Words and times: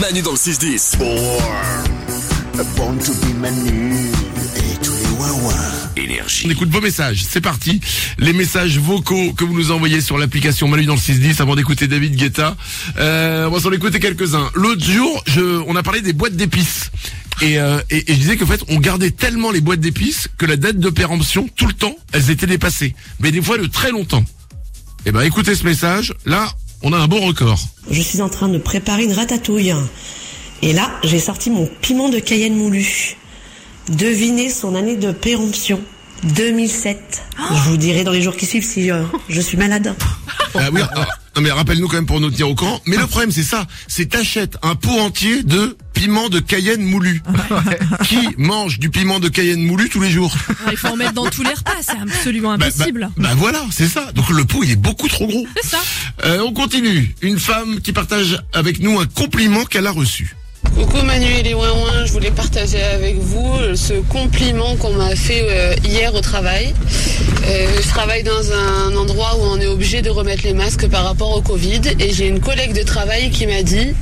Manu 0.00 0.22
dans 0.22 0.32
le 0.32 0.36
6-10. 0.36 0.96
Born 2.76 2.98
to 2.98 3.12
be 3.14 3.34
Manu 3.38 3.94
et 4.56 4.76
tous 4.82 4.92
les 4.92 5.06
ouin 5.08 5.54
Énergie. 5.96 6.44
On 6.46 6.50
écoute 6.50 6.70
vos 6.70 6.80
messages, 6.80 7.24
c'est 7.28 7.40
parti. 7.40 7.80
Les 8.18 8.32
messages 8.32 8.78
vocaux 8.78 9.32
que 9.34 9.44
vous 9.44 9.54
nous 9.54 9.70
envoyez 9.70 10.00
sur 10.00 10.18
l'application 10.18 10.66
Manu 10.68 10.86
dans 10.86 10.94
le 10.94 11.00
610 11.00 11.40
avant 11.40 11.54
d'écouter 11.54 11.86
David 11.86 12.16
Guetta. 12.16 12.56
Euh, 12.98 13.46
on 13.46 13.50
va 13.50 13.60
s'en 13.60 13.70
écouter 13.72 14.00
quelques-uns. 14.00 14.50
L'autre 14.54 14.84
jour, 14.84 15.22
je, 15.26 15.40
on 15.66 15.76
a 15.76 15.82
parlé 15.82 16.00
des 16.00 16.12
boîtes 16.12 16.36
d'épices. 16.36 16.90
Et, 17.42 17.58
euh, 17.58 17.80
et, 17.90 18.10
et 18.10 18.14
je 18.14 18.18
disais 18.18 18.36
qu'en 18.36 18.46
fait, 18.46 18.62
on 18.68 18.78
gardait 18.78 19.10
tellement 19.10 19.50
les 19.50 19.60
boîtes 19.60 19.80
d'épices 19.80 20.28
que 20.38 20.46
la 20.46 20.56
date 20.56 20.78
de 20.78 20.90
péremption, 20.90 21.48
tout 21.56 21.66
le 21.66 21.72
temps, 21.74 21.96
elles 22.12 22.30
étaient 22.30 22.46
dépassées. 22.46 22.94
Mais 23.20 23.30
des 23.30 23.42
fois 23.42 23.58
de 23.58 23.66
très 23.66 23.90
longtemps. 23.90 24.24
Eh 25.06 25.12
ben, 25.12 25.20
écoutez 25.20 25.54
ce 25.54 25.64
message. 25.64 26.14
Là, 26.24 26.50
on 26.84 26.92
a 26.92 26.98
un 26.98 27.08
bon 27.08 27.26
record. 27.26 27.58
Je 27.90 28.00
suis 28.00 28.20
en 28.20 28.28
train 28.28 28.48
de 28.48 28.58
préparer 28.58 29.04
une 29.04 29.12
ratatouille. 29.12 29.74
Et 30.62 30.72
là, 30.72 30.90
j'ai 31.02 31.18
sorti 31.18 31.50
mon 31.50 31.66
piment 31.80 32.10
de 32.10 32.18
Cayenne 32.18 32.54
moulu. 32.54 33.16
Devinez 33.88 34.50
son 34.50 34.74
année 34.74 34.96
de 34.96 35.10
péremption. 35.10 35.80
2007. 36.22 37.22
Je 37.50 37.70
vous 37.70 37.76
dirai 37.76 38.04
dans 38.04 38.12
les 38.12 38.22
jours 38.22 38.36
qui 38.36 38.46
suivent 38.46 38.64
si 38.64 38.90
euh, 38.90 39.02
je 39.28 39.40
suis 39.40 39.58
malade. 39.58 39.94
Ah 40.54 40.68
oui, 40.72 40.80
ah, 40.94 41.06
non, 41.36 41.42
mais 41.42 41.50
rappelle-nous 41.50 41.88
quand 41.88 41.96
même 41.96 42.06
pour 42.06 42.20
nous 42.20 42.30
tenir 42.30 42.48
au 42.48 42.54
courant. 42.54 42.80
Mais 42.86 42.96
le 42.96 43.06
problème, 43.06 43.32
c'est 43.32 43.42
ça. 43.42 43.66
C'est 43.88 44.06
t'achètes 44.10 44.56
un 44.62 44.74
pot 44.76 44.98
entier 45.00 45.42
de 45.42 45.76
piment 45.92 46.28
de 46.28 46.40
Cayenne 46.40 46.82
moulu. 46.82 47.22
Qui 48.04 48.18
mange 48.36 48.78
du 48.78 48.90
piment 48.90 49.18
de 49.20 49.28
Cayenne 49.28 49.64
moulu 49.64 49.88
tous 49.88 50.00
les 50.00 50.10
jours? 50.10 50.34
Il 50.70 50.76
faut 50.76 50.88
en 50.88 50.96
mettre 50.96 51.12
dans 51.14 51.26
tous 51.26 51.42
les 51.42 51.54
repas, 51.54 51.72
c'est 51.80 51.98
absolument 52.00 52.56
Bah, 52.56 52.66
impossible. 52.66 53.10
Bah, 53.16 53.28
bah 53.28 53.34
voilà, 53.36 53.62
c'est 53.70 53.88
ça. 53.88 54.12
Donc 54.12 54.28
le 54.30 54.44
pot, 54.44 54.62
il 54.62 54.72
est 54.72 54.76
beaucoup 54.76 55.08
trop 55.08 55.26
gros. 55.26 55.46
C'est 55.62 55.70
ça. 55.70 55.78
Euh, 56.24 56.42
on 56.46 56.52
continue. 56.52 57.14
Une 57.22 57.38
femme 57.38 57.80
qui 57.80 57.92
partage 57.92 58.42
avec 58.52 58.80
nous 58.80 59.00
un 59.00 59.06
compliment 59.06 59.64
qu'elle 59.64 59.86
a 59.86 59.92
reçu. 59.92 60.36
Coucou 60.74 61.02
Manu 61.04 61.26
et 61.26 61.42
les 61.42 61.54
ouin 61.54 61.68
je 62.06 62.12
voulais 62.12 62.30
partager 62.30 62.82
avec 62.82 63.16
vous 63.18 63.58
euh, 63.60 63.76
ce 63.76 63.92
compliment 64.08 64.74
qu'on 64.76 64.94
m'a 64.94 65.14
fait 65.14 65.46
euh, 65.48 65.74
hier 65.84 66.12
au 66.14 66.20
travail. 66.20 66.74
Euh, 67.46 67.73
travaille 67.94 68.24
dans 68.24 68.50
un 68.52 68.96
endroit 68.96 69.36
où 69.36 69.42
on 69.42 69.60
est 69.60 69.68
obligé 69.68 70.02
de 70.02 70.10
remettre 70.10 70.42
les 70.42 70.52
masques 70.52 70.88
par 70.88 71.04
rapport 71.04 71.30
au 71.36 71.40
Covid 71.40 71.80
et 72.00 72.12
j'ai 72.12 72.26
une 72.26 72.40
collègue 72.40 72.72
de 72.76 72.82
travail 72.82 73.30
qui 73.30 73.46
m'a 73.46 73.62
dit 73.62 73.94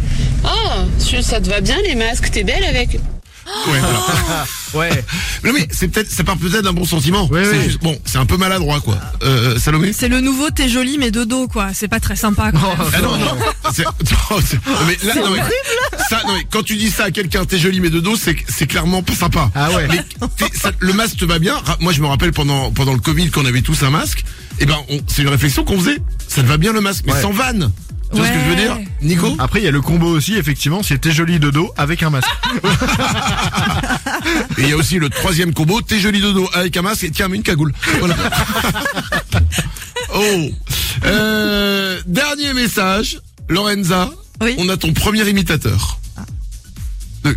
Oh, 0.44 1.18
ça 1.20 1.42
te 1.42 1.50
va 1.50 1.60
bien 1.60 1.76
les 1.86 1.94
masques, 1.94 2.30
t'es 2.30 2.42
belle 2.42 2.64
avec. 2.64 2.94
Ouais, 2.94 3.00
voilà. 3.66 4.46
Ouais. 4.74 5.04
Non 5.44 5.52
mais 5.52 5.66
c'est 5.70 5.88
peut-être, 5.88 6.10
ça 6.10 6.24
part 6.24 6.38
peut-être 6.38 6.62
d'un 6.62 6.72
bon 6.72 6.84
sentiment. 6.86 7.26
Ouais, 7.26 7.44
c'est 7.44 7.50
ouais. 7.50 7.64
juste, 7.64 7.82
bon, 7.82 7.98
c'est 8.06 8.16
un 8.16 8.24
peu 8.24 8.36
maladroit 8.38 8.80
quoi. 8.80 8.96
Euh, 9.22 9.58
Salomé? 9.58 9.92
C'est 9.92 10.08
le 10.08 10.20
nouveau 10.20 10.48
t'es 10.50 10.68
joli 10.68 10.96
mais 10.98 11.10
de 11.10 11.24
dos 11.24 11.48
quoi, 11.48 11.68
c'est 11.74 11.88
pas 11.88 12.00
très 12.00 12.16
sympa 12.16 12.52
quoi. 12.52 12.74
Ah 12.94 13.00
non, 13.00 13.18
non, 13.18 13.26
c'est, 13.74 13.84
non, 13.84 13.90
c'est- 14.42 14.66
non, 14.66 14.76
mais 14.86 14.96
là, 15.06 15.14
non, 15.16 15.30
mais, 15.32 15.40
ça, 16.16 16.22
non, 16.26 16.34
mais 16.34 16.46
quand 16.50 16.62
tu 16.62 16.76
dis 16.76 16.90
ça 16.90 17.04
à 17.04 17.10
quelqu'un, 17.10 17.44
t'es 17.44 17.58
joli 17.58 17.80
mais 17.80 17.90
de 17.90 18.00
dos, 18.00 18.16
c'est, 18.16 18.36
c'est 18.48 18.66
clairement 18.66 19.02
pas 19.02 19.14
sympa. 19.14 19.50
Ah 19.54 19.70
ouais. 19.72 19.88
Mais 19.88 20.04
t'es- 20.36 20.56
ça- 20.56 20.72
le 20.78 20.92
masque 20.92 21.16
te 21.16 21.24
va 21.24 21.38
bien? 21.38 21.56
Moi, 21.80 21.92
je 21.92 22.00
me 22.00 22.06
rappelle 22.06 22.32
pendant, 22.32 22.70
pendant 22.70 22.92
le 22.92 23.00
Covid, 23.00 23.30
qu'on 23.30 23.46
avait 23.46 23.62
tous 23.62 23.82
un 23.82 23.90
masque. 23.90 24.24
Et 24.60 24.66
ben, 24.66 24.76
on- 24.90 25.00
c'est 25.06 25.22
une 25.22 25.28
réflexion 25.28 25.64
qu'on 25.64 25.78
faisait. 25.78 25.98
Ça 26.28 26.42
te 26.42 26.46
va 26.46 26.56
bien 26.58 26.72
le 26.72 26.80
masque, 26.80 27.04
mais 27.06 27.14
Ouais. 27.14 27.22
sans 27.22 27.32
vanne. 27.32 27.72
Tu 28.12 28.18
vois 28.18 28.26
ce 28.26 28.32
que 28.32 28.38
je 28.40 28.44
veux 28.50 28.56
dire? 28.56 28.78
Nico? 29.00 29.34
Après, 29.38 29.60
il 29.60 29.64
y 29.64 29.68
a 29.68 29.70
le 29.70 29.80
combo 29.80 30.06
aussi, 30.06 30.34
effectivement, 30.36 30.82
c'était 30.82 31.12
joli 31.12 31.38
de 31.38 31.50
dos 31.50 31.72
avec 31.78 32.02
un 32.02 32.10
masque. 32.10 32.28
Et 34.58 34.62
il 34.64 34.68
y 34.68 34.72
a 34.72 34.76
aussi 34.76 34.98
le 34.98 35.08
troisième 35.08 35.54
combo, 35.54 35.80
t'es 35.80 35.98
joli 35.98 36.20
de 36.20 36.30
dos 36.30 36.48
avec 36.52 36.76
un 36.76 36.82
masque 36.82 37.04
et 37.04 37.10
tiens, 37.10 37.28
mais 37.28 37.36
une 37.36 37.42
cagoule. 37.42 37.72
Voilà. 38.00 38.14
oh. 40.14 40.50
Euh, 41.06 42.00
dernier 42.06 42.52
message. 42.52 43.18
Lorenza, 43.48 44.10
Oui. 44.42 44.54
on 44.58 44.68
a 44.68 44.76
ton 44.76 44.92
premier 44.92 45.26
imitateur. 45.28 45.98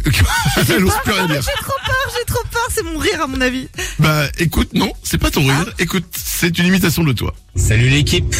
Euh, 0.58 0.64
Elle 0.70 0.86
ose 0.86 0.94
plus 1.04 1.12
rien 1.12 1.28
dire. 1.28 1.42
J'ai 1.42 1.64
trop 1.64 1.76
peur, 1.86 2.14
j'ai 2.18 2.26
trop 2.26 2.44
peur, 2.50 2.68
c'est 2.74 2.84
mon 2.84 2.98
rire 2.98 3.22
à 3.22 3.28
mon 3.28 3.42
avis. 3.42 3.68
Bah 4.00 4.24
écoute, 4.40 4.70
non, 4.74 4.94
c'est 5.04 5.18
pas 5.18 5.30
ton 5.30 5.42
rire. 5.42 5.66
Écoute, 5.80 6.06
c'est 6.16 6.58
une 6.58 6.67
imitation 6.67 7.04
de 7.04 7.11
toi. 7.11 7.33
Salut 7.56 7.89
l'équipe. 7.89 8.34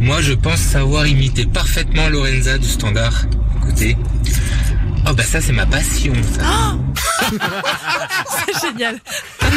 Moi, 0.00 0.20
je 0.20 0.32
pense 0.32 0.58
savoir 0.58 1.06
imiter 1.06 1.46
parfaitement 1.46 2.08
Lorenza 2.08 2.58
du 2.58 2.68
Standard. 2.68 3.24
Écoutez. 3.62 3.96
Oh 5.08 5.14
bah 5.14 5.22
ça 5.22 5.40
c'est 5.40 5.52
ma 5.52 5.64
passion. 5.66 6.12
Ça. 6.36 6.76
C'est 8.46 8.68
génial. 8.68 9.00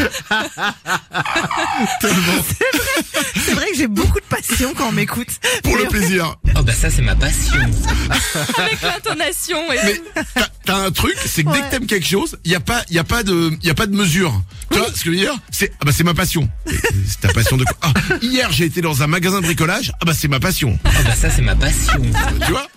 C'est 3.36 3.53
vrai 3.53 3.66
que 3.72 3.78
j'ai 3.78 3.88
beaucoup 3.88 4.19
de 4.19 4.25
passion 4.25 4.74
quand 4.75 4.90
on 4.90 4.92
m'écoute. 4.92 5.28
Pour 5.63 5.78
le 5.78 5.86
plaisir. 5.86 6.36
Oh 6.63 6.66
bah 6.66 6.72
ça 6.74 6.90
c'est 6.90 7.01
ma 7.01 7.13
passion. 7.13 7.57
Avec 8.57 8.81
l'intonation 8.81 9.59
et 9.74 9.79
Mais 9.84 10.01
t'as- 10.34 10.47
t'as 10.63 10.75
un 10.78 10.91
truc, 10.91 11.13
c'est 11.25 11.44
que 11.44 11.51
dès 11.51 11.59
que 11.59 11.69
t'aimes 11.72 11.88
quelque 11.88 12.07
chose, 12.07 12.38
il 12.46 12.51
y 12.51 12.56
a 12.56 12.62
pas, 12.62 12.84
il 12.90 12.96
y 12.96 13.00
a 13.00 13.03
pas 13.03 13.22
de, 13.24 13.51
il 13.62 13.68
y 13.68 13.69
a 13.69 13.74
pas 13.74 13.85
de 13.85 13.94
mesure. 13.94 14.31
Tu 14.72 14.78
vois 14.78 14.88
ce 14.88 14.94
que 14.94 15.06
je 15.06 15.09
veux 15.09 15.16
dire? 15.18 15.35
C'est, 15.51 15.74
ah 15.81 15.84
bah 15.85 15.91
c'est 15.94 16.06
ma 16.06 16.13
passion. 16.13 16.50
C'est 16.66 17.19
ta 17.19 17.34
passion 17.34 17.57
de 17.57 17.66
quoi? 17.66 17.75
Ah, 17.81 17.94
hier 18.22 18.50
j'ai 18.53 18.63
été 18.63 18.79
dans 18.79 19.03
un 19.03 19.07
magasin 19.07 19.41
de 19.41 19.46
bricolage. 19.46 19.91
Ah 20.00 20.06
bah 20.06 20.13
c'est 20.18 20.29
ma 20.29 20.40
passion. 20.40 20.79
Oh 20.85 20.90
bah 21.03 21.16
ça 21.16 21.29
c'est 21.29 21.41
ma 21.41 21.56
passion. 21.56 22.01
Tu 22.46 22.51
vois? 22.53 22.68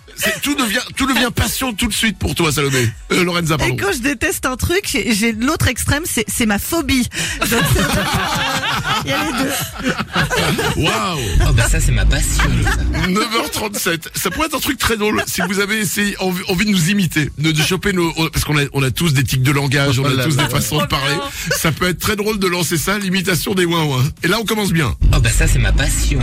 Tout 0.41 0.55
devient, 0.55 0.79
tout 0.95 1.05
devient 1.05 1.29
passion 1.35 1.73
tout 1.73 1.87
de 1.87 1.93
suite 1.93 2.17
pour 2.17 2.35
toi, 2.35 2.51
Salomé. 2.51 2.89
Euh, 3.11 3.23
Lorenza, 3.23 3.55
Et 3.55 3.57
pardon. 3.57 3.75
quand 3.79 3.91
je 3.93 3.99
déteste 3.99 4.45
un 4.45 4.55
truc, 4.57 4.83
j'ai 4.91 5.13
j'ai 5.13 5.31
l'autre 5.31 5.67
extrême, 5.67 6.03
c'est 6.05 6.25
c'est 6.27 6.45
ma 6.45 6.59
phobie. 6.59 7.07
Donc, 7.39 7.49
c'est 7.73 7.81
vraiment, 7.81 8.01
euh, 8.01 9.01
Il 9.05 9.09
y 9.11 9.13
a 9.13 9.23
les 9.25 9.31
deux. 9.43 10.81
Waouh 10.83 11.19
Oh 11.49 11.53
bah 11.53 11.67
ça 11.69 11.79
c'est 11.79 11.91
ma 11.91 12.05
passion. 12.05 12.43
Ça. 12.63 13.07
9h37. 13.07 14.07
Ça 14.15 14.29
pourrait 14.31 14.47
être 14.47 14.55
un 14.55 14.59
truc 14.59 14.77
très 14.77 14.97
drôle 14.97 15.23
si 15.27 15.41
vous 15.47 15.59
avez 15.59 15.79
essayé, 15.79 16.15
envie, 16.19 16.43
envie 16.49 16.65
de 16.65 16.71
nous 16.71 16.89
imiter, 16.89 17.29
de, 17.37 17.51
de 17.51 17.61
choper 17.61 17.93
nos, 17.93 18.11
parce 18.29 18.43
qu'on 18.45 18.57
a, 18.57 18.63
on 18.73 18.83
a 18.83 18.91
tous 18.91 19.13
des 19.13 19.23
tics 19.23 19.43
de 19.43 19.51
langage, 19.51 19.99
on 19.99 20.03
Oh 20.03 20.19
a 20.19 20.23
tous 20.23 20.35
des 20.37 20.49
façons 20.49 20.75
de 20.77 20.85
Trop 20.85 20.87
parler. 20.87 21.15
Ça 21.55 21.71
peut 21.71 21.87
être 21.87 21.99
très 21.99 22.15
drôle 22.15 22.39
de 22.39 22.47
lancer 22.47 22.77
ça, 22.77 22.97
l'imitation 22.97 23.53
des 23.53 23.65
ouin 23.65 23.83
ouin. 23.85 24.03
Et 24.23 24.27
là, 24.27 24.37
on 24.39 24.45
commence 24.45 24.71
bien. 24.71 24.95
Oh 25.15 25.16
bah 25.27 25.33
ça 25.33 25.45
c'est 25.45 25.59
ma 25.59 25.73
passion. 25.73 26.19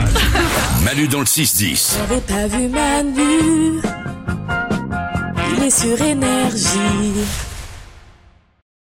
Manu 0.83 1.09
dans 1.09 1.19
le 1.19 1.27
6-10. 1.27 1.99
J'avais 1.99 2.21
pas 2.23 2.47
vu 2.47 2.69
Manu. 2.69 3.83
Il 5.53 5.63
est 5.63 5.71
sur 5.71 6.01
énergie. 6.01 7.27